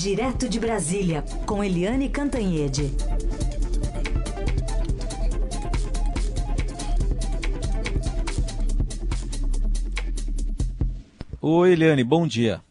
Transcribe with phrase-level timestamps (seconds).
[0.00, 2.94] Direto de Brasília, com Eliane Cantanhede.
[11.42, 12.62] Oi, Eliane, bom dia.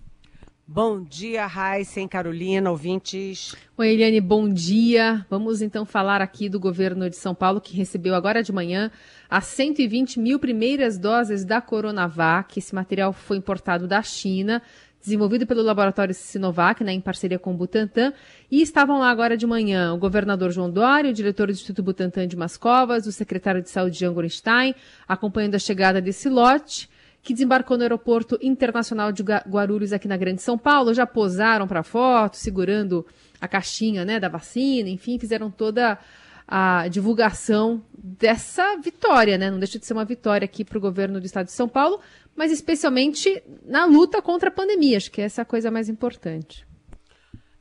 [0.66, 3.56] Bom dia, Raíssen, Carolina, ouvintes.
[3.78, 5.26] Oi, Eliane, bom dia.
[5.30, 8.92] Vamos então falar aqui do governo de São Paulo, que recebeu agora de manhã
[9.30, 12.58] as 120 mil primeiras doses da Coronavac.
[12.58, 14.62] Esse material foi importado da China,
[15.02, 18.14] desenvolvido pelo laboratório Sinovac, né, em parceria com o Butantan.
[18.52, 22.28] E estavam lá agora de manhã o governador João Dória, o diretor do Instituto Butantan
[22.28, 24.76] de Mascovas, o secretário de Saúde Jean Gorenstein,
[25.08, 26.90] acompanhando a chegada desse lote
[27.22, 31.84] que desembarcou no aeroporto internacional de Guarulhos aqui na Grande São Paulo, já posaram para
[31.84, 33.06] foto, segurando
[33.42, 36.00] a caixinha, né, da vacina, enfim, fizeram toda
[36.48, 39.52] a divulgação dessa vitória, né?
[39.52, 42.00] Não deixa de ser uma vitória aqui para o governo do estado de São Paulo,
[42.36, 46.66] mas especialmente na luta contra a pandemia, acho que essa é a coisa mais importante.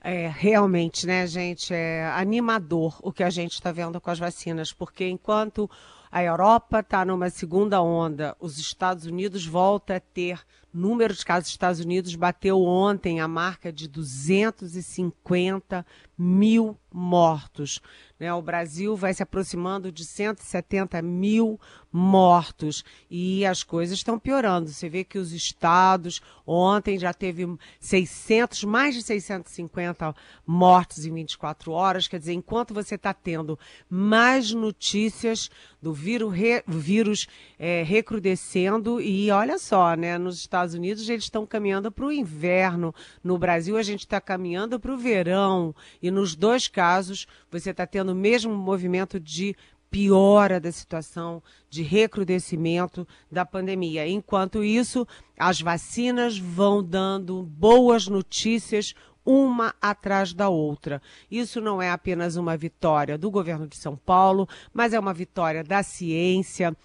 [0.01, 4.73] É, realmente, né, gente, é animador o que a gente está vendo com as vacinas,
[4.73, 5.69] porque enquanto
[6.17, 8.37] a Europa está numa segunda onda.
[8.41, 10.41] Os Estados Unidos volta a ter
[10.77, 15.85] número de casos dos Estados Unidos bateu ontem a marca de 250
[16.19, 17.81] mil mortos.
[18.19, 18.33] Né?
[18.33, 21.61] O Brasil vai se aproximando de 170 mil
[21.93, 24.71] mortos e as coisas estão piorando.
[24.71, 27.47] Você vê que os estados, ontem já teve
[27.79, 30.15] 600, mais de 650
[30.47, 32.09] mortos em 24 horas.
[32.09, 33.59] Quer dizer, enquanto você está tendo
[33.91, 35.51] mais notícias
[35.83, 37.27] do vírus, re, vírus
[37.59, 40.17] é, recrudescendo e olha só, né?
[40.17, 42.95] Nos Estados Unidos eles estão caminhando para o inverno.
[43.23, 47.87] No Brasil a gente está caminhando para o verão e nos dois casos você está
[47.87, 49.57] tendo o mesmo movimento de
[49.91, 54.07] piora da situação de recrudescimento da pandemia.
[54.07, 55.07] Enquanto isso,
[55.39, 58.95] as vacinas vão dando boas notícias
[59.25, 61.03] uma atrás da outra.
[61.31, 65.65] Isso não é apenas uma vitória do governo de São Paulo, mas é uma vitória
[65.65, 66.77] da ciência,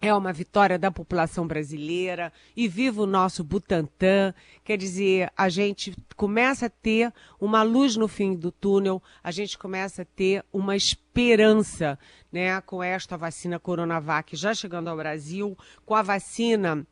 [0.00, 4.34] é uma vitória da população brasileira e viva o nosso Butantan.
[4.64, 9.58] Quer dizer, a gente começa a ter uma luz no fim do túnel, a gente
[9.58, 11.98] começa a ter uma esperança,
[12.32, 16.86] né, com esta vacina Coronavac já chegando ao Brasil, com a vacina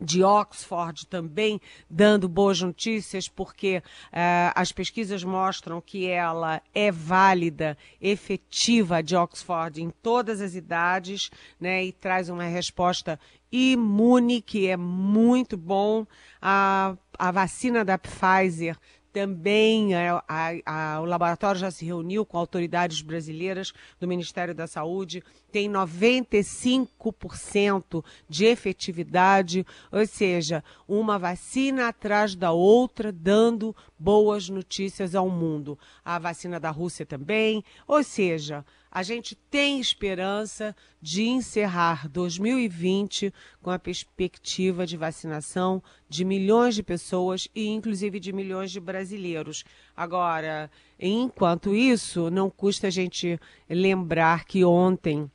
[0.00, 7.76] de Oxford também dando boas notícias, porque uh, as pesquisas mostram que ela é válida,
[8.00, 13.18] efetiva de Oxford em todas as idades, né, e traz uma resposta
[13.50, 16.06] imune, que é muito bom.
[16.40, 18.76] A, a vacina da Pfizer
[19.12, 24.66] também a, a, a, o laboratório já se reuniu com autoridades brasileiras do Ministério da
[24.66, 35.14] Saúde, tem 95% de efetividade, ou seja, uma vacina atrás da outra, dando boas notícias
[35.14, 35.78] ao mundo.
[36.04, 43.32] A vacina da Rússia também, ou seja, a gente tem esperança de encerrar 2020
[43.62, 49.64] com a perspectiva de vacinação de milhões de pessoas e inclusive de milhões de brasileiros.
[49.96, 53.38] Agora, enquanto isso, não custa a gente
[53.68, 55.30] lembrar que ontem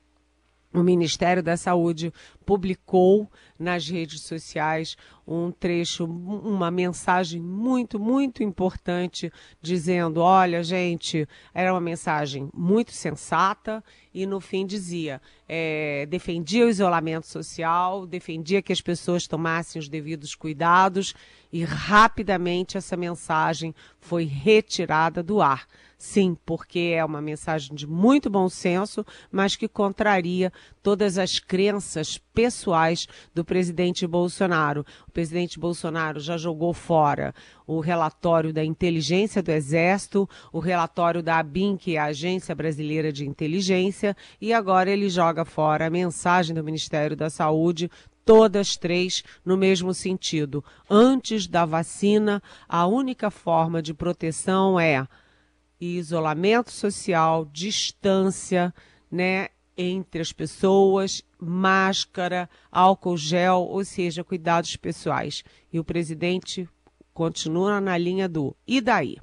[0.74, 2.12] o Ministério da Saúde
[2.44, 11.74] publicou nas redes sociais um trecho, uma mensagem muito, muito importante, dizendo: olha, gente, era
[11.74, 18.74] uma mensagem muito sensata e no fim dizia: é, defendia o isolamento social, defendia que
[18.74, 21.14] as pessoas tomassem os devidos cuidados
[21.52, 25.68] e rapidamente essa mensagem foi retirada do ar.
[25.98, 30.52] Sim, porque é uma mensagem de muito bom senso, mas que contraria
[30.84, 34.86] todas as crenças pessoais do presidente Bolsonaro.
[35.08, 37.34] O presidente Bolsonaro já jogou fora
[37.66, 43.12] o relatório da inteligência do Exército, o relatório da ABIN, que é a Agência Brasileira
[43.12, 47.90] de Inteligência, e agora ele joga fora a mensagem do Ministério da Saúde,
[48.26, 50.64] todas três no mesmo sentido.
[50.90, 55.08] Antes da vacina, a única forma de proteção é
[55.80, 58.74] isolamento social, distância,
[59.12, 65.44] né, entre as pessoas, máscara, álcool gel, ou seja, cuidados pessoais.
[65.72, 66.68] E o presidente
[67.14, 69.18] continua na linha do e daí?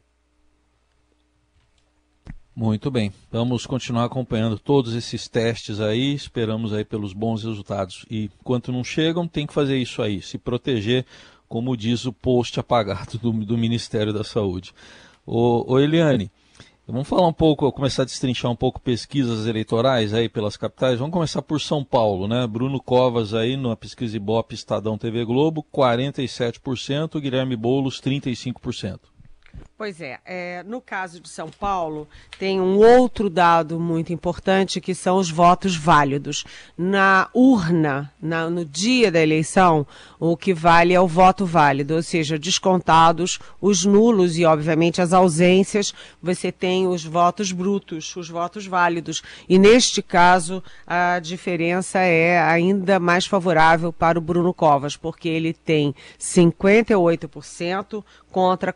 [2.54, 8.04] Muito bem, vamos continuar acompanhando todos esses testes aí, esperamos aí pelos bons resultados.
[8.10, 11.06] E enquanto não chegam, tem que fazer isso aí, se proteger,
[11.48, 14.74] como diz o post apagado do, do Ministério da Saúde.
[15.24, 16.30] Ô Eliane,
[16.90, 20.98] Vamos falar um pouco, começar a destrinchar um pouco pesquisas eleitorais aí pelas capitais.
[20.98, 22.46] Vamos começar por São Paulo, né?
[22.48, 28.98] Bruno Covas aí na pesquisa Ibope Estadão TV Globo, 47%, Guilherme Boulos 35%.
[29.80, 32.06] Pois é, é, no caso de São Paulo,
[32.38, 36.44] tem um outro dado muito importante que são os votos válidos.
[36.76, 39.86] Na urna, na, no dia da eleição,
[40.18, 45.14] o que vale é o voto válido, ou seja, descontados os nulos e, obviamente, as
[45.14, 49.22] ausências, você tem os votos brutos, os votos válidos.
[49.48, 55.54] E neste caso, a diferença é ainda mais favorável para o Bruno Covas, porque ele
[55.54, 58.72] tem 58% contra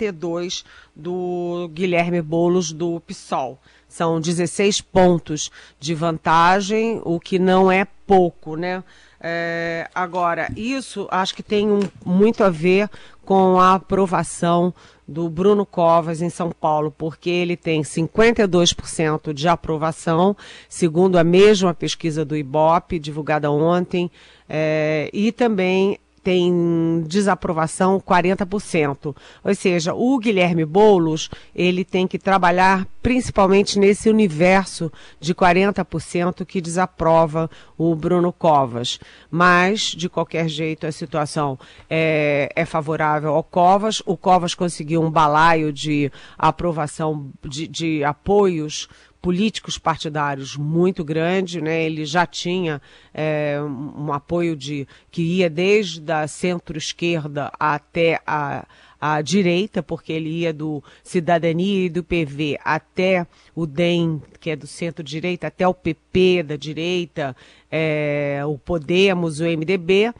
[0.00, 0.64] 42
[0.96, 3.58] do Guilherme Bolos do PSOL.
[3.86, 8.82] São 16 pontos de vantagem, o que não é pouco, né?
[9.22, 12.88] É, agora, isso acho que tem um, muito a ver
[13.24, 14.72] com a aprovação
[15.06, 20.36] do Bruno Covas em São Paulo, porque ele tem 52% de aprovação,
[20.68, 24.10] segundo a mesma pesquisa do IBOP, divulgada ontem,
[24.48, 29.14] é, e também tem desaprovação 40%.
[29.42, 36.60] Ou seja, o Guilherme Boulos, ele tem que trabalhar principalmente nesse universo de 40% que
[36.60, 38.98] desaprova o Bruno Covas.
[39.30, 41.58] Mas, de qualquer jeito, a situação
[41.88, 44.02] é, é favorável ao Covas.
[44.04, 48.88] O Covas conseguiu um balaio de aprovação, de, de apoios
[49.20, 51.84] políticos partidários muito grande, né?
[51.84, 52.80] Ele já tinha
[53.12, 58.66] é, um apoio de que ia desde a centro-esquerda até a,
[59.00, 64.56] a direita, porque ele ia do Cidadania e do PV até o DEM, que é
[64.56, 67.36] do centro-direita, até o PP da direita,
[67.70, 70.12] é, o Podemos, o MDB.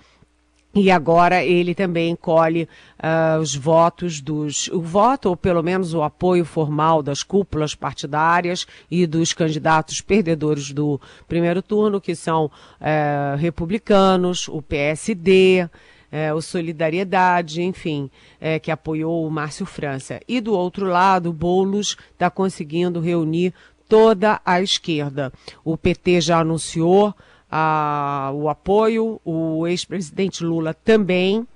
[0.72, 2.68] E agora ele também colhe
[2.98, 4.68] uh, os votos dos.
[4.68, 10.70] o voto, ou pelo menos o apoio formal das cúpulas partidárias e dos candidatos perdedores
[10.70, 15.68] do primeiro turno, que são uh, republicanos, o PSD,
[16.12, 20.20] eh, o Solidariedade, enfim, eh, que apoiou o Márcio França.
[20.26, 23.54] E do outro lado, Boulos está conseguindo reunir
[23.88, 25.32] toda a esquerda.
[25.64, 27.14] O PT já anunciou
[27.50, 31.46] a, o apoio, o ex-presidente Lula também,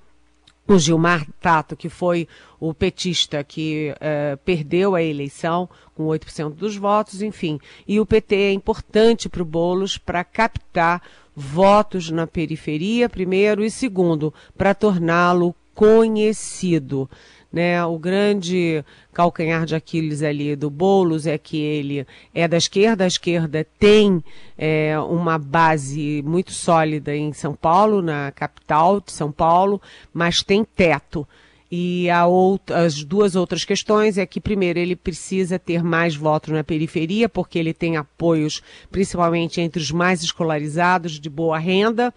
[0.67, 2.27] o Gilmar Tato, que foi
[2.59, 7.59] o petista que uh, perdeu a eleição com 8% dos votos, enfim.
[7.87, 11.01] E o PT é importante para o Boulos para captar
[11.35, 17.09] votos na periferia, primeiro, e segundo, para torná-lo conhecido.
[17.55, 17.85] Né?
[17.85, 23.07] O grande calcanhar de Aquiles ali do Boulos é que ele é da esquerda, a
[23.07, 24.21] esquerda tem
[24.57, 29.81] é, uma base muito sólida em São Paulo, na capital de São Paulo,
[30.13, 31.25] mas tem teto.
[31.71, 37.29] E as duas outras questões é que, primeiro, ele precisa ter mais votos na periferia,
[37.29, 38.61] porque ele tem apoios,
[38.91, 42.13] principalmente entre os mais escolarizados, de boa renda,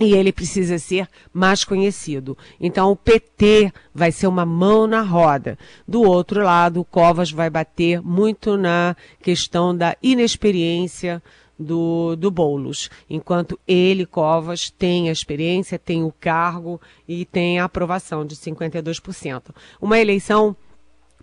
[0.00, 2.36] e ele precisa ser mais conhecido.
[2.58, 5.58] Então o PT vai ser uma mão na roda.
[5.86, 11.22] Do outro lado, o Covas vai bater muito na questão da inexperiência
[11.58, 17.64] do, do Boulos, enquanto ele, Covas, tem a experiência, tem o cargo e tem a
[17.64, 19.54] aprovação de 52%.
[19.78, 20.56] Uma eleição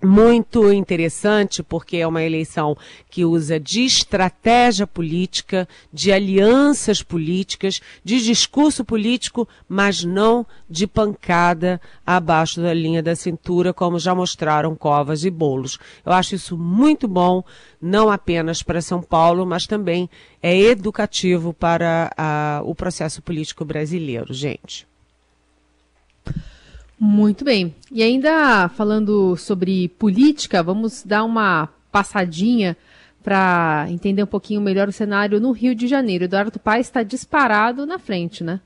[0.03, 2.77] muito interessante, porque é uma eleição
[3.09, 11.81] que usa de estratégia política, de alianças políticas, de discurso político, mas não de pancada
[12.05, 15.79] abaixo da linha da cintura, como já mostraram Covas e Bolos.
[16.05, 17.43] Eu acho isso muito bom,
[17.81, 20.09] não apenas para São Paulo, mas também
[20.41, 24.87] é educativo para a, o processo político brasileiro, gente.
[26.99, 27.75] Muito bem.
[27.91, 32.75] E ainda falando sobre política, vamos dar uma passadinha
[33.23, 36.23] para entender um pouquinho melhor o cenário no Rio de Janeiro.
[36.23, 38.61] Eduardo Paes está disparado na frente, né?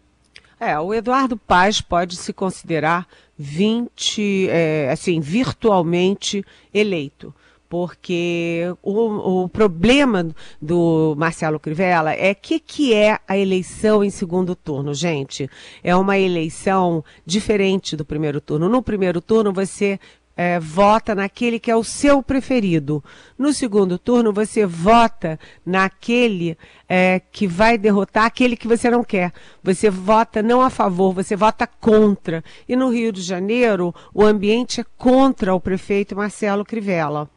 [0.59, 3.07] É, o Eduardo Paes pode se considerar
[3.37, 7.33] 20, é, assim, virtualmente eleito
[7.71, 10.27] porque o, o, problema
[10.61, 15.49] do Marcelo Crivella é que que é a eleição em segundo turno, gente.
[15.81, 18.67] É uma eleição diferente do primeiro turno.
[18.67, 19.97] No primeiro turno você
[20.35, 23.01] é, vota naquele que é o seu preferido.
[23.37, 26.57] No segundo turno, você vota naquele
[26.89, 29.31] é, que vai derrotar aquele que você não quer.
[29.63, 32.43] Você vota não a favor, você vota contra.
[32.67, 37.29] E no Rio de Janeiro, o ambiente é contra o prefeito Marcelo Crivella.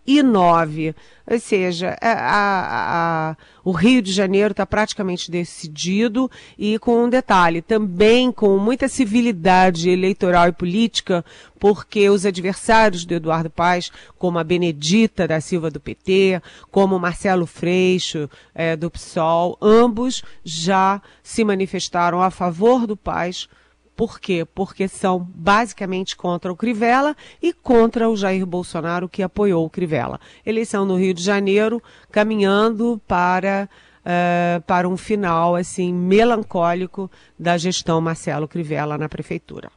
[0.06, 0.94] 69.
[1.28, 7.10] Ou seja, a, a, a, o Rio de Janeiro está praticamente decidido e com um
[7.10, 11.24] detalhe, também com muita civilidade eleitoral e política,
[11.58, 17.44] porque os adversários do Eduardo Paes, como a Benedita da Silva do PT, como Marcelo
[17.44, 23.48] Freixo é, do PSOL, ambos já se manifestaram a favor do Paes
[23.96, 24.44] por quê?
[24.44, 30.20] Porque são basicamente contra o Crivella e contra o Jair Bolsonaro, que apoiou o Crivella.
[30.44, 33.68] Eleição no Rio de Janeiro, caminhando para,
[34.02, 39.70] uh, para um final assim melancólico da gestão Marcelo Crivella na prefeitura.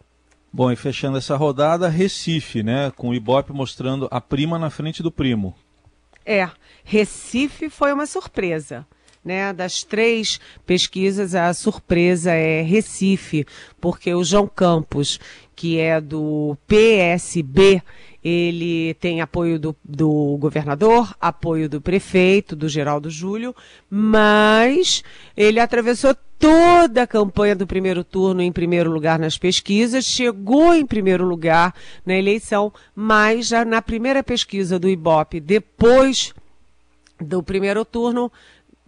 [0.52, 2.92] Bom, e fechando essa rodada, Recife, né?
[2.98, 5.56] Com o Ibope mostrando a prima na frente do primo.
[6.26, 6.50] É,
[6.84, 8.86] Recife foi uma surpresa
[9.24, 13.46] né, das três pesquisas, a surpresa é Recife,
[13.80, 15.20] porque o João Campos,
[15.56, 17.82] que é do PSB,
[18.24, 23.56] ele tem apoio do, do governador, apoio do prefeito, do Geraldo Júlio,
[23.90, 25.04] mas
[25.38, 30.86] ele atravessou toda a campanha do primeiro turno em primeiro lugar nas pesquisas, chegou em
[30.86, 31.74] primeiro lugar
[32.06, 36.34] na eleição, mas já na primeira pesquisa do Ibope, depois
[37.20, 38.32] do primeiro turno,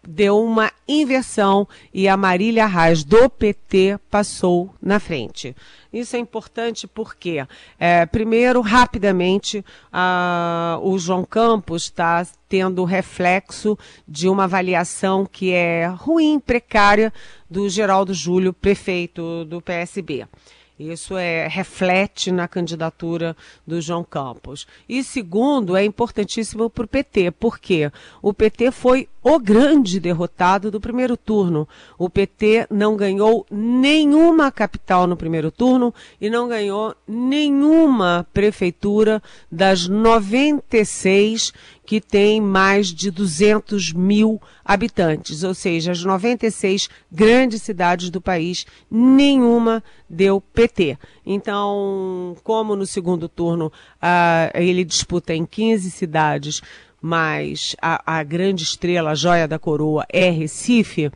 [0.07, 5.55] deu uma inversão e a Marília Reis do PT passou na frente.
[5.93, 7.45] Isso é importante porque,
[7.77, 13.77] é, primeiro, rapidamente, a, o João Campos está tendo reflexo
[14.07, 17.13] de uma avaliação que é ruim, precária,
[17.49, 20.25] do Geraldo Júlio, prefeito do PSB.
[20.81, 24.65] Isso é, reflete na candidatura do João Campos.
[24.89, 30.81] E segundo, é importantíssimo para o PT, porque o PT foi o grande derrotado do
[30.81, 31.67] primeiro turno.
[31.99, 39.21] O PT não ganhou nenhuma capital no primeiro turno e não ganhou nenhuma prefeitura
[39.51, 41.53] das 96
[41.91, 48.65] que tem mais de 200 mil habitantes, ou seja, as 96 grandes cidades do país,
[48.89, 50.97] nenhuma deu PT.
[51.25, 56.61] Então, como no segundo turno uh, ele disputa em 15 cidades,
[57.01, 61.11] mas a, a grande estrela, a joia da coroa é Recife,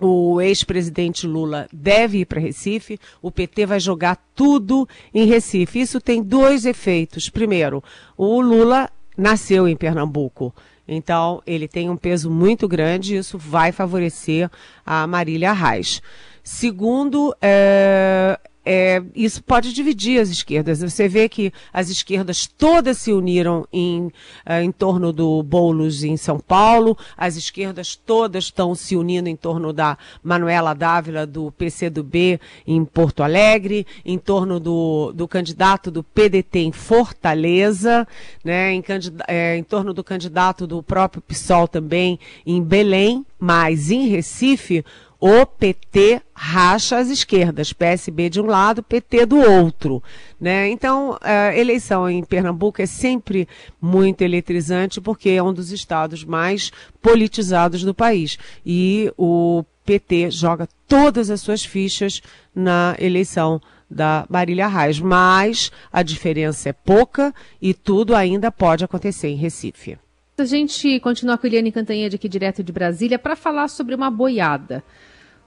[0.00, 5.78] o ex-presidente Lula deve ir para Recife, o PT vai jogar tudo em Recife.
[5.78, 7.28] Isso tem dois efeitos.
[7.28, 7.84] Primeiro,
[8.16, 10.54] o Lula nasceu em Pernambuco.
[10.86, 14.50] Então, ele tem um peso muito grande e isso vai favorecer
[14.84, 16.02] a Marília Reis.
[16.42, 20.80] Segundo, é, é, isso pode dividir as esquerdas.
[20.80, 24.10] Você vê que as esquerdas todas se uniram em,
[24.44, 29.36] é, em torno do Boulos em São Paulo, as esquerdas todas estão se unindo em
[29.36, 36.02] torno da Manuela Dávila do PCdoB em Porto Alegre, em torno do, do candidato do
[36.02, 38.06] PDT em Fortaleza,
[38.44, 38.84] né, em,
[39.26, 44.84] é, em torno do candidato do próprio PSOL também em Belém, mas em Recife
[45.20, 50.02] o PT racha as esquerdas, PSB de um lado, PT do outro.
[50.40, 50.70] Né?
[50.70, 53.46] Então, a eleição em Pernambuco é sempre
[53.80, 56.72] muito eletrizante, porque é um dos estados mais
[57.02, 58.38] politizados do país.
[58.64, 62.22] E o PT joga todas as suas fichas
[62.54, 63.60] na eleição
[63.90, 64.98] da Marília Reis.
[64.98, 69.98] Mas a diferença é pouca e tudo ainda pode acontecer em Recife.
[70.38, 74.10] A gente continua com a Eliane Cantanhede aqui direto de Brasília para falar sobre uma
[74.10, 74.82] boiada.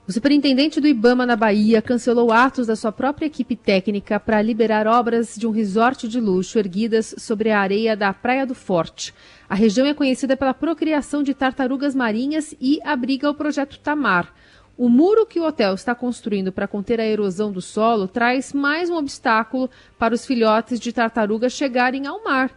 [0.06, 4.86] O superintendente do Ibama na Bahia cancelou atos da sua própria equipe técnica para liberar
[4.86, 9.14] obras de um resort de luxo erguidas sobre a areia da Praia do Forte.
[9.48, 14.30] A região é conhecida pela procriação de tartarugas marinhas e abriga o projeto Tamar.
[14.76, 18.90] O muro que o hotel está construindo para conter a erosão do solo traz mais
[18.90, 22.50] um obstáculo para os filhotes de tartaruga chegarem ao mar.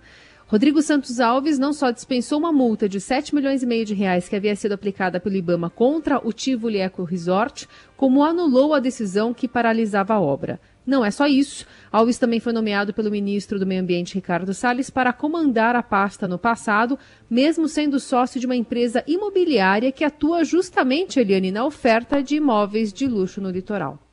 [0.50, 4.30] Rodrigo Santos Alves não só dispensou uma multa de 7 milhões e meio de reais
[4.30, 9.34] que havia sido aplicada pelo Ibama contra o Tivoli Eco Resort, como anulou a decisão
[9.34, 10.58] que paralisava a obra.
[10.86, 11.66] Não é só isso.
[11.92, 16.30] Alves também foi nomeado pelo ministro do Meio Ambiente, Ricardo Salles, para comandar a pasta
[16.30, 16.98] no passado,
[17.30, 22.94] mesmo sendo sócio de uma empresa imobiliária que atua justamente, Eliane, na oferta de imóveis
[22.94, 24.07] de luxo no litoral.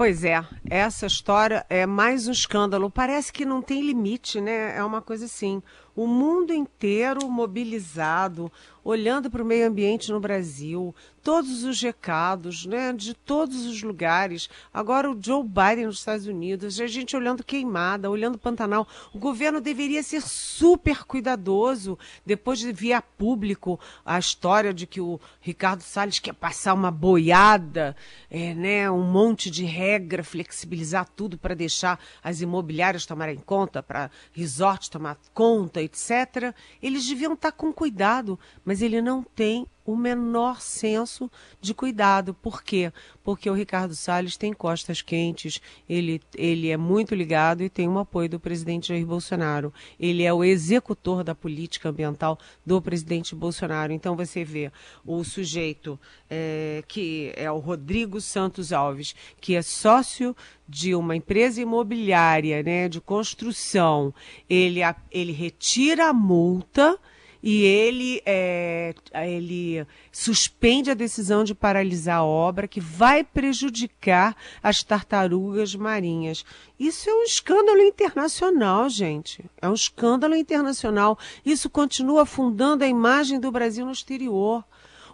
[0.00, 2.90] Pois é, essa história é mais um escândalo.
[2.90, 4.74] Parece que não tem limite, né?
[4.74, 5.62] É uma coisa assim.
[5.94, 8.50] O mundo inteiro mobilizado,
[8.84, 14.48] olhando para o meio ambiente no Brasil, todos os recados, né, de todos os lugares.
[14.72, 18.88] Agora o Joe Biden nos Estados Unidos, a gente olhando queimada, olhando Pantanal.
[19.12, 25.00] O governo deveria ser super cuidadoso depois de vir a público a história de que
[25.00, 27.96] o Ricardo Salles quer passar uma boiada,
[28.30, 34.10] é, né, um monte de regra, flexibilizar tudo para deixar as imobiliárias tomarem conta, para
[34.32, 36.54] resort tomar conta, etc.
[36.82, 38.38] Eles deviam estar com cuidado,
[38.70, 41.28] mas ele não tem o menor senso
[41.60, 42.32] de cuidado.
[42.32, 42.92] Por quê?
[43.24, 47.92] Porque o Ricardo Salles tem costas quentes, ele, ele é muito ligado e tem o
[47.94, 49.74] um apoio do presidente Jair Bolsonaro.
[49.98, 53.92] Ele é o executor da política ambiental do presidente Bolsonaro.
[53.92, 54.70] Então você vê
[55.04, 55.98] o sujeito
[56.28, 60.36] é, que é o Rodrigo Santos Alves, que é sócio
[60.68, 64.14] de uma empresa imobiliária né, de construção,
[64.48, 64.78] ele,
[65.10, 66.96] ele retira a multa
[67.42, 74.82] e ele, é, ele suspende a decisão de paralisar a obra que vai prejudicar as
[74.82, 76.44] tartarugas marinhas.
[76.78, 79.44] Isso é um escândalo internacional, gente.
[79.60, 81.18] É um escândalo internacional.
[81.44, 84.64] Isso continua afundando a imagem do Brasil no exterior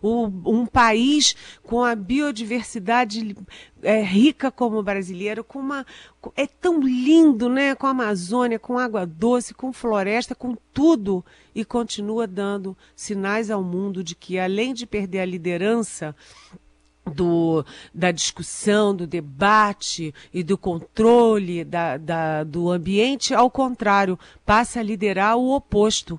[0.06, 3.36] o, um país com a biodiversidade
[3.82, 5.86] é, rica como o brasileiro, com uma
[6.34, 7.74] é tão lindo, né?
[7.74, 13.62] Com a Amazônia, com água doce, com floresta, com tudo e continua dando sinais ao
[13.62, 16.14] mundo de que além de perder a liderança
[17.14, 24.80] do, da discussão, do debate e do controle da, da, do ambiente, ao contrário, passa
[24.80, 26.18] a liderar o oposto,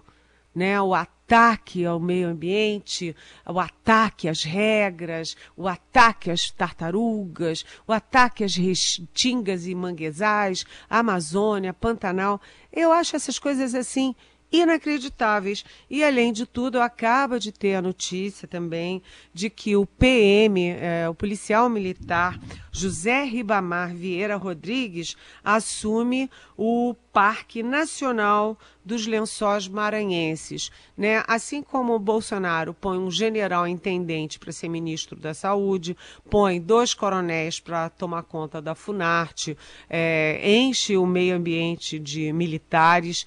[0.55, 0.81] né?
[0.81, 3.13] O ataque ataque ao meio ambiente,
[3.45, 11.73] o ataque às regras, o ataque às tartarugas, o ataque às restingas e manguezais, Amazônia,
[11.73, 12.39] Pantanal.
[12.71, 14.15] Eu acho essas coisas assim
[14.51, 15.63] inacreditáveis.
[15.89, 19.01] E, além de tudo, acaba de ter a notícia também
[19.33, 22.39] de que o PM, é, o policial militar
[22.71, 30.71] José Ribamar Vieira Rodrigues, assume o Parque Nacional dos Lençóis Maranhenses.
[30.95, 31.23] Né?
[31.27, 35.97] Assim como o Bolsonaro põe um general intendente para ser ministro da Saúde,
[36.29, 39.57] põe dois coronéis para tomar conta da Funarte,
[39.89, 43.25] é, enche o meio ambiente de militares,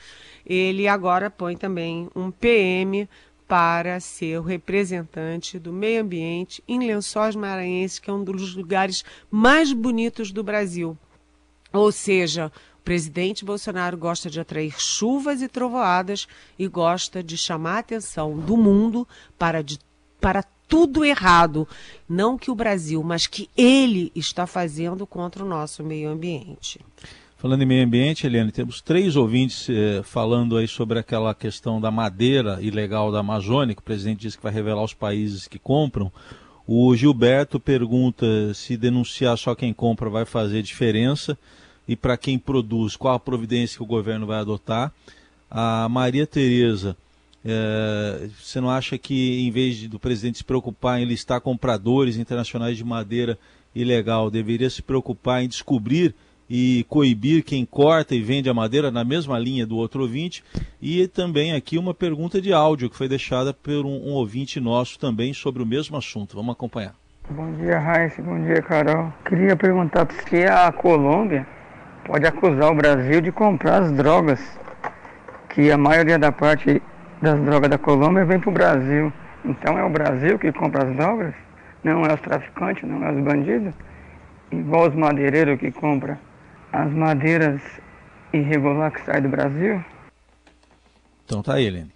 [0.52, 3.08] ele agora põe também um PM
[3.46, 9.04] para ser o representante do meio ambiente em Lençóis Maranhenses, que é um dos lugares
[9.30, 10.98] mais bonitos do Brasil.
[11.72, 16.26] Ou seja, o presidente Bolsonaro gosta de atrair chuvas e trovoadas
[16.58, 19.06] e gosta de chamar a atenção do mundo
[19.38, 19.78] para, de,
[20.20, 21.66] para tudo errado.
[22.08, 26.80] Não que o Brasil, mas que ele está fazendo contra o nosso meio ambiente.
[27.40, 31.90] Falando em meio ambiente, Eliane, temos três ouvintes eh, falando aí sobre aquela questão da
[31.90, 36.12] madeira ilegal da Amazônia, que o presidente disse que vai revelar os países que compram.
[36.66, 41.38] O Gilberto pergunta se denunciar só quem compra vai fazer diferença
[41.88, 44.92] e para quem produz, qual a providência que o governo vai adotar.
[45.50, 46.94] A Maria Tereza,
[47.42, 52.76] eh, você não acha que em vez do presidente se preocupar em listar compradores internacionais
[52.76, 53.38] de madeira
[53.74, 56.14] ilegal, deveria se preocupar em descobrir
[56.50, 60.42] e coibir quem corta e vende a madeira na mesma linha do outro ouvinte.
[60.82, 64.98] E também aqui uma pergunta de áudio que foi deixada por um, um ouvinte nosso
[64.98, 66.34] também sobre o mesmo assunto.
[66.34, 66.92] Vamos acompanhar.
[67.30, 68.20] Bom dia, Raíssa.
[68.20, 69.12] Bom dia, Carol.
[69.24, 71.46] Queria perguntar se a Colômbia
[72.04, 74.40] pode acusar o Brasil de comprar as drogas,
[75.50, 76.82] que a maioria da parte
[77.22, 79.12] das drogas da Colômbia vem para o Brasil.
[79.44, 81.32] Então é o Brasil que compra as drogas?
[81.84, 83.72] Não é os traficantes, não é os bandidos?
[84.50, 86.18] Igual os madeireiros que compram
[86.72, 87.60] as madeiras
[88.32, 89.84] irregulares que saem do Brasil?
[91.24, 91.92] Então tá aí, Helene.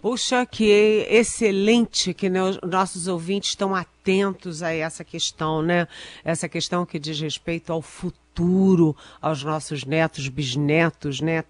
[0.00, 5.88] Puxa, que excelente que nossos ouvintes estão atentos a essa questão, né?
[6.24, 11.42] Essa questão que diz respeito ao futuro, aos nossos netos, bisnetos, né?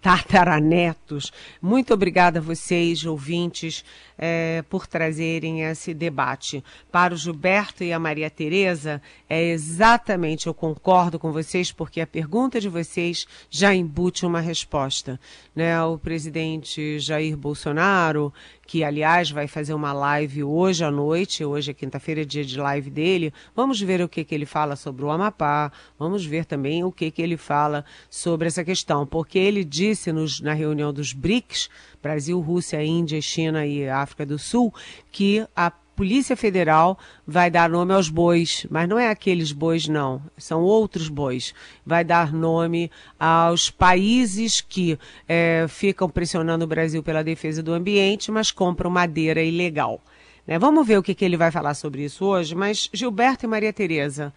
[0.00, 1.32] Tartaranetos.
[1.60, 3.84] Muito obrigada a vocês, ouvintes,
[4.18, 6.62] é, por trazerem esse debate.
[6.90, 12.06] Para o Gilberto e a Maria Tereza, é exatamente, eu concordo com vocês, porque a
[12.06, 15.18] pergunta de vocês já embute uma resposta.
[15.54, 15.80] Né?
[15.82, 18.32] O presidente Jair Bolsonaro,
[18.66, 22.58] que aliás vai fazer uma live hoje à noite, hoje é quinta-feira, é dia de
[22.58, 23.32] live dele.
[23.54, 27.10] Vamos ver o que, que ele fala sobre o Amapá, vamos ver também o que,
[27.10, 31.68] que ele fala sobre essa questão, porque ele disse nos, na reunião dos BRICS,
[32.02, 34.72] Brasil, Rússia, Índia, China e África do Sul,
[35.10, 40.20] que a Polícia Federal vai dar nome aos bois, mas não é aqueles bois, não,
[40.36, 41.54] são outros bois.
[41.86, 48.32] Vai dar nome aos países que é, ficam pressionando o Brasil pela defesa do ambiente,
[48.32, 50.00] mas compram madeira ilegal.
[50.46, 50.58] Né?
[50.58, 53.72] Vamos ver o que, que ele vai falar sobre isso hoje, mas Gilberto e Maria
[53.72, 54.32] Tereza,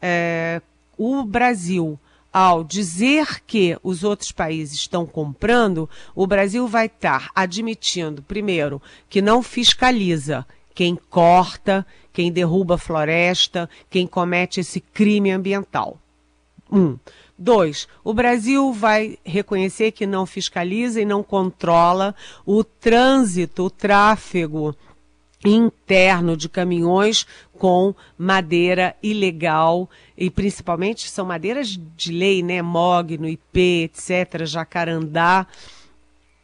[0.00, 0.62] é,
[0.96, 1.98] o Brasil,
[2.32, 9.20] ao dizer que os outros países estão comprando, o Brasil vai estar admitindo, primeiro, que
[9.20, 15.98] não fiscaliza quem corta, quem derruba floresta, quem comete esse crime ambiental.
[16.70, 16.98] Um.
[17.36, 24.76] Dois, o Brasil vai reconhecer que não fiscaliza e não controla o trânsito, o tráfego
[25.42, 27.26] interno de caminhões
[27.58, 35.46] com madeira ilegal e principalmente são madeiras de lei, né, mogno, IP, etc, jacarandá.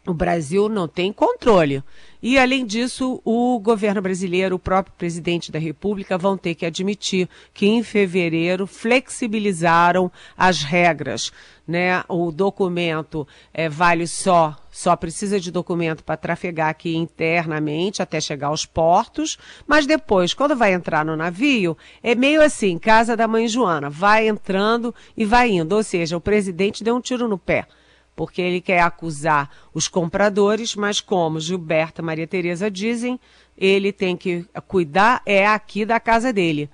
[0.06, 1.82] O Brasil não tem controle.
[2.22, 7.28] E, além disso, o governo brasileiro, o próprio presidente da República, vão ter que admitir
[7.52, 11.32] que em fevereiro flexibilizaram as regras.
[11.66, 12.02] Né?
[12.08, 18.48] O documento é, vale só, só precisa de documento para trafegar aqui internamente até chegar
[18.48, 23.48] aos portos, mas depois, quando vai entrar no navio, é meio assim, casa da mãe
[23.48, 25.74] Joana, vai entrando e vai indo.
[25.74, 27.66] Ou seja, o presidente deu um tiro no pé
[28.16, 33.20] porque ele quer acusar os compradores, mas como Gilberta e Maria Tereza dizem,
[33.56, 36.70] ele tem que cuidar é aqui da casa dele.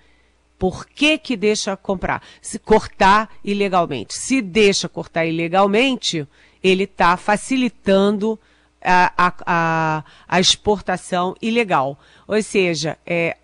[0.56, 2.22] Por que que deixa comprar?
[2.40, 4.14] Se cortar ilegalmente.
[4.14, 6.26] Se deixa cortar ilegalmente,
[6.62, 8.38] ele está facilitando
[8.80, 11.98] a, a, a, a, exportação ilegal.
[12.28, 13.36] Ou seja, é,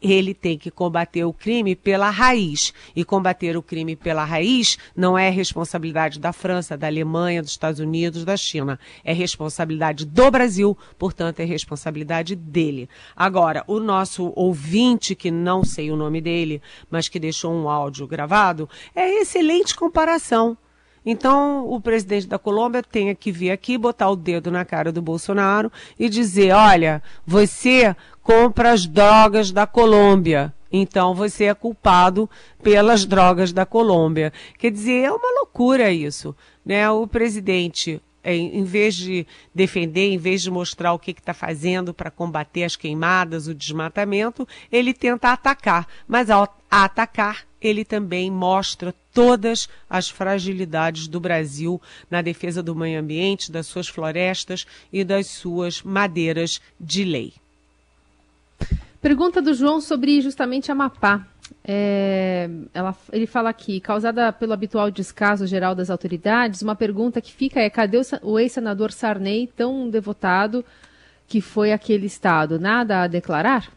[0.00, 2.72] ele tem que combater o crime pela raiz.
[2.94, 7.80] E combater o crime pela raiz não é responsabilidade da França, da Alemanha, dos Estados
[7.80, 8.78] Unidos, da China.
[9.04, 12.88] É responsabilidade do Brasil, portanto, é responsabilidade dele.
[13.14, 18.06] Agora, o nosso ouvinte, que não sei o nome dele, mas que deixou um áudio
[18.06, 20.56] gravado, é excelente comparação.
[21.04, 25.00] Então, o presidente da Colômbia tem que vir aqui, botar o dedo na cara do
[25.00, 30.54] Bolsonaro e dizer: olha, você compra as drogas da Colômbia.
[30.72, 32.30] Então você é culpado
[32.62, 34.32] pelas drogas da Colômbia.
[34.58, 36.34] Quer dizer, é uma loucura isso.
[36.64, 36.88] Né?
[36.90, 42.10] O presidente, em vez de defender, em vez de mostrar o que está fazendo para
[42.10, 45.88] combater as queimadas, o desmatamento, ele tenta atacar.
[46.06, 53.00] Mas ao atacar, ele também mostra todas as fragilidades do Brasil na defesa do meio
[53.00, 57.34] ambiente, das suas florestas e das suas madeiras de lei.
[59.00, 61.26] Pergunta do João sobre justamente Amapá.
[61.64, 67.32] É, ela, ele fala aqui, causada pelo habitual descaso geral das autoridades, uma pergunta que
[67.32, 70.64] fica é: cadê o, o ex-senador Sarney, tão devotado
[71.26, 72.58] que foi aquele estado?
[72.58, 73.72] Nada a declarar?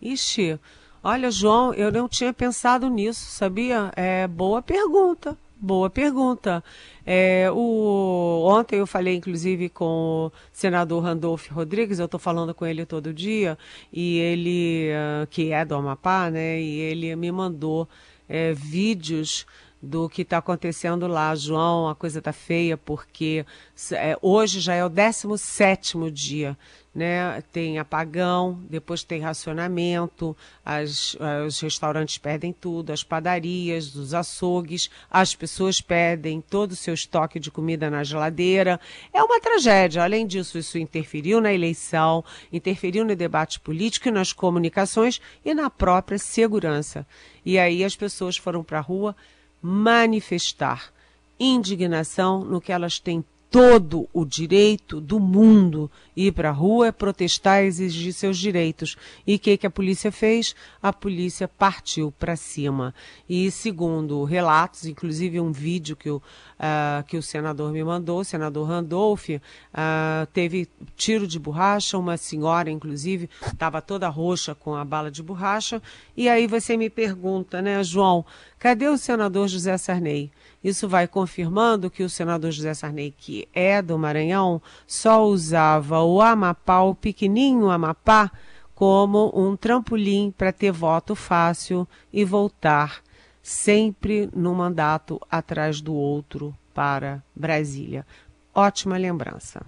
[0.00, 0.58] Ixi,
[1.02, 3.90] olha, João, eu não tinha pensado nisso, sabia?
[3.96, 5.36] É boa pergunta.
[5.60, 6.62] Boa pergunta.
[7.04, 12.64] É, o, ontem eu falei, inclusive, com o senador Randolph Rodrigues, eu estou falando com
[12.64, 13.58] ele todo dia,
[13.92, 17.88] e ele, uh, que é do Amapá, né, e ele me mandou
[18.28, 19.44] é, vídeos
[19.82, 21.34] do que está acontecendo lá.
[21.34, 23.44] João, a coisa está feia, porque
[23.92, 26.56] é, hoje já é o 17 dia
[26.98, 27.40] né?
[27.52, 35.32] Tem apagão, depois tem racionamento, as, os restaurantes perdem tudo, as padarias, os açougues, as
[35.32, 38.80] pessoas perdem todo o seu estoque de comida na geladeira.
[39.12, 40.02] É uma tragédia.
[40.02, 45.70] Além disso, isso interferiu na eleição, interferiu no debate político e nas comunicações e na
[45.70, 47.06] própria segurança.
[47.46, 49.14] E aí as pessoas foram para a rua
[49.62, 50.92] manifestar
[51.38, 57.62] indignação no que elas têm todo o direito do mundo ir para a rua, protestar,
[57.62, 58.96] exigir seus direitos.
[59.26, 60.54] E o que, que a polícia fez?
[60.82, 62.94] A polícia partiu para cima.
[63.28, 68.24] E segundo relatos, inclusive um vídeo que o, uh, que o senador me mandou, o
[68.24, 74.84] senador Randolph, uh, teve tiro de borracha, uma senhora, inclusive, estava toda roxa com a
[74.84, 75.80] bala de borracha.
[76.16, 78.24] E aí você me pergunta, né, João,
[78.58, 80.30] cadê o senador José Sarney?
[80.62, 86.22] Isso vai confirmando que o senador José Sarney, que é do Maranhão, só usava o
[86.22, 88.30] Amapá, o pequenininho Amapá,
[88.74, 93.02] como um trampolim para ter voto fácil e voltar
[93.42, 98.06] sempre no mandato atrás do outro para Brasília.
[98.54, 99.64] Ótima lembrança.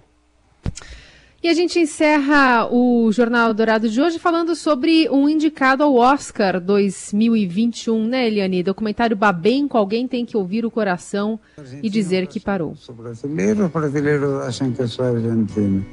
[1.43, 6.61] E a gente encerra o Jornal Dourado de hoje falando sobre um indicado ao Oscar
[6.61, 8.61] 2021, né, Eliane?
[8.61, 11.39] Documentário Babenco, alguém tem que ouvir o coração
[11.81, 12.75] e dizer que parou.
[12.95, 15.83] Brasileiro, brasileiro acham que eu sou argentino.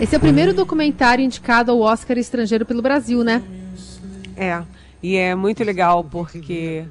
[0.00, 3.42] Esse é o primeiro documentário indicado ao Oscar estrangeiro pelo Brasil, né?
[4.36, 4.62] É,
[5.02, 6.84] e é muito legal porque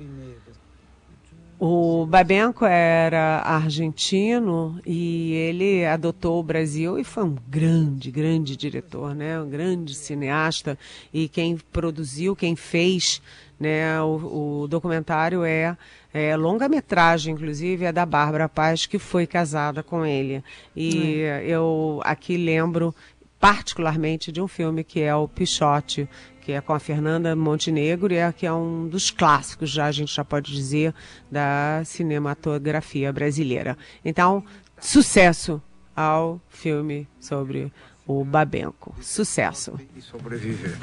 [1.57, 9.15] O Babenco era argentino e ele adotou o Brasil e foi um grande, grande diretor,
[9.15, 9.39] né?
[9.39, 10.77] Um grande cineasta
[11.13, 13.21] e quem produziu, quem fez,
[13.57, 14.01] né?
[14.01, 15.77] O, o documentário é,
[16.13, 20.43] é longa-metragem, inclusive, é da Bárbara Paz que foi casada com ele.
[20.75, 21.45] E é.
[21.47, 22.93] eu aqui lembro
[23.39, 26.09] particularmente de um filme que é o Pichote,
[26.45, 29.91] que é com a Fernanda Montenegro e é, que é um dos clássicos, já a
[29.91, 30.93] gente já pode dizer,
[31.29, 33.75] da cinematografia brasileira.
[34.05, 34.43] Então,
[34.79, 35.59] sucesso
[35.95, 37.73] ao filme sobre
[38.05, 38.93] o Babenco.
[39.01, 39.73] Sucesso.
[39.95, 40.77] E sobreviver.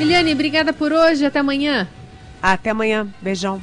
[0.00, 1.26] Eliane, obrigada por hoje.
[1.26, 1.86] Até amanhã.
[2.40, 3.06] Até amanhã.
[3.20, 3.60] Beijão.